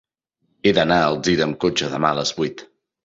[0.63, 2.65] He d'anar a Alzira amb cotxe demà a les vuit.